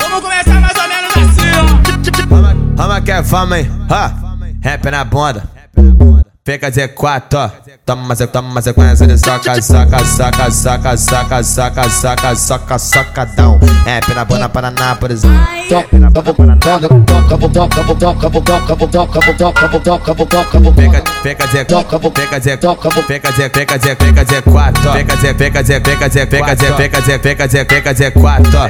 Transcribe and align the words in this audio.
Vamos 0.00 0.20
começar 0.20 0.60
mais 0.60 0.76
ou 0.76 0.88
menos 0.88 1.16
assim, 1.16 1.50
vamos 1.52 1.82
Rama, 2.28 2.60
vamos, 2.60 3.04
quer. 3.04 3.22
Rap 4.62 4.90
na 4.90 5.04
bunda. 5.04 6.17
Fica 6.48 6.70
Z4, 6.70 7.34
ó. 7.34 7.50
Toma 7.84 8.04
uma, 8.04 8.16
toma 8.16 8.62
sequência 8.62 9.06
de 9.06 9.18
soca, 9.18 9.60
soca, 9.60 9.98
soca, 10.02 10.50
soca, 10.50 10.96
soca, 10.96 11.42
soca, 11.42 11.90
soca, 11.90 12.34
soca, 12.34 12.78
socadão. 12.78 13.60
Rap 13.84 14.14
na 14.14 14.24
bunda, 14.24 14.48
Paranápolis. 14.48 15.20
Fica, 15.68 15.82
fica 21.22 21.46
Z, 21.48 21.66
fica 22.14 22.40
Z, 22.40 22.56
fica 23.06 23.32
Z, 23.32 23.50
fica 23.50 23.78
Z, 23.78 23.96
fica 23.96 24.24
Z4, 24.24 24.86
ó. 24.86 24.92
Fica 24.94 25.16
Z, 25.16 25.34
fica 25.34 25.62
Z, 25.62 25.80
fica 25.84 26.08
Z, 26.08 26.26
fica 26.26 26.56
Z, 26.56 26.72
fica 26.76 27.00
Z, 27.02 27.18
fica 27.18 27.46
Z, 27.46 27.64
fica 27.66 27.92
Z4, 27.92 28.54
ó. 28.56 28.68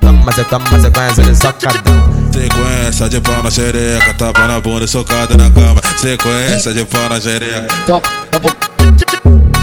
Toma 0.00 0.20
uma, 0.20 0.32
toma 0.32 0.80
sequência 0.80 1.22
de 1.22 1.36
socadão. 1.36 2.19
Sequência 2.32 3.08
de 3.08 3.20
pau 3.20 3.42
na 3.42 3.50
xereca, 3.50 4.14
tapa 4.14 4.46
na 4.46 4.60
bunda 4.60 4.84
e 4.84 4.88
socada 4.88 5.36
na 5.36 5.50
cama. 5.50 5.80
Sequência 5.96 6.72
de 6.72 6.84
pau 6.84 7.08
na 7.08 7.20
xereca. 7.20 7.66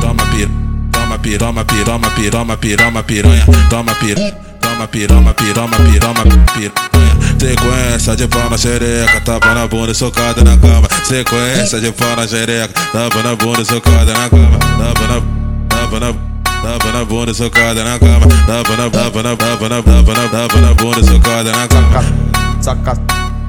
Toma 0.00 0.26
pira, 0.30 0.50
toma 0.92 1.18
pira, 1.18 1.38
toma 1.38 1.64
pira, 1.64 1.84
toma 1.84 2.10
pira, 2.10 2.30
toma 2.30 2.56
pira, 2.56 2.84
toma 2.84 3.02
piranha, 3.04 3.46
toma 3.68 3.94
pira. 3.94 4.50
Toma 4.60 4.86
piroma, 4.86 5.34
piroma, 5.34 5.76
piroma, 5.76 6.22
piranha 6.54 7.16
Sequência 7.38 8.14
de 8.14 8.28
pau 8.28 8.48
na 8.48 8.56
xereca, 8.56 9.20
tapa 9.20 9.54
na 9.54 9.66
bunda 9.66 9.92
e 9.92 9.94
socada 9.94 10.44
na 10.44 10.56
cama 10.56 10.88
Sequência 11.04 11.80
de 11.80 11.90
pau 11.92 12.14
na 12.16 12.26
xereca, 12.26 12.72
tapa 12.92 13.22
na 13.22 13.34
bunda 13.34 13.62
e 13.62 13.64
socada 13.64 14.12
na 14.12 14.30
cama 14.30 14.58
Tapa 14.58 15.06
na, 15.06 15.22
tapa 15.68 16.00
na, 16.00 16.14
tapa 16.62 16.92
na 16.92 17.04
bunda 17.04 17.34
socada 17.34 17.82
na 17.82 17.98
cama 17.98 18.26
Tapa 18.46 18.76
na, 18.76 18.90
tapa 18.90 19.22
na, 19.22 19.36
tapa 19.36 19.68
na, 19.68 19.82
tapa 19.82 20.14
na, 20.14 20.28
tapa 20.28 20.60
na 20.60 20.74
bunda 20.74 21.02
socada 21.02 21.52
na 21.52 21.68
cama 21.68 22.29
Soca, 22.70 22.94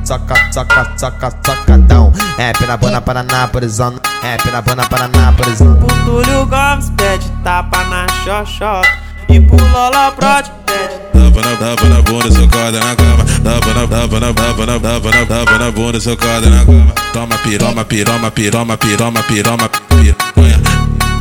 soca, 0.04 0.52
soca, 0.52 0.98
soca, 0.98 1.32
socadão. 1.46 2.12
Rap 2.40 2.66
na 2.66 2.76
bunda, 2.76 3.00
Paranápolis. 3.00 3.78
Rap 3.78 4.52
na 4.52 4.62
bunda, 4.64 4.84
Paranápolis. 4.90 5.62
O 5.62 5.76
Túlio 6.06 6.48
Gomes 6.48 6.90
pede 6.98 7.30
tapa 7.44 7.84
na 7.84 8.08
xoxota 8.24 8.90
E 9.30 9.40
pro 9.40 9.64
Lola 9.70 10.12
Prod 10.14 10.50
pede 10.66 10.98
Tapa 11.14 11.48
na, 11.48 11.56
tapa 11.56 11.86
na 11.88 12.02
bunda 12.02 12.30
e 12.30 12.32
socada 12.32 12.80
na 12.80 12.96
cama 12.96 13.24
Tapa 13.44 13.74
na, 13.76 13.88
tapa 13.88 14.20
na, 14.20 14.34
tapa 14.34 14.66
na, 14.66 14.80
tapa 14.80 15.12
na, 15.12 15.26
tapa 15.28 15.58
na 15.60 15.72
bunda 15.72 16.00
socada 16.00 16.50
na 16.50 16.66
cama 16.66 16.94
Toma 17.14 17.38
piroma, 17.38 17.86
piroma, 17.86 18.32
piroma, 18.32 18.76
piroma, 18.76 19.22
piroma, 19.22 19.70
piranha 19.70 20.62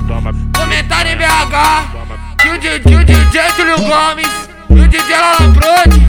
Toma 0.09 0.33
Comentário 0.57 1.13
em 1.13 1.17
BH 1.17 2.39
Que 2.39 2.49
o 2.49 3.05
DJ 3.05 3.53
Túlio 3.57 3.77
Gomes 3.77 4.49
E 4.71 4.81
o 4.81 4.89
DJ 4.89 5.17
Lola 5.19 5.53
Prod 5.53 6.00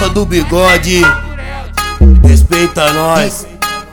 chapa 0.00 0.08
do 0.08 0.24
bigode. 0.24 1.02
Respeita 2.26 2.90
nós, 2.94 3.46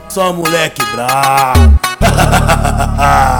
só 0.08 0.32
moleque 0.32 0.82
bravo. 0.94 1.78